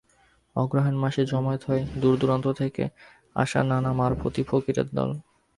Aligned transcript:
অগ্রহায়ণ 0.55 0.97
মাসে 0.97 1.21
জমায়েত 1.25 1.61
হয় 1.67 1.83
দূর 2.01 2.13
দূরান্ত 2.21 2.45
থেকে 2.51 2.83
আসা 3.35 3.59
নানা 3.63 3.91
মারফতি 3.93 4.41
ফকিরের 4.43 4.87
দল। 4.93 5.09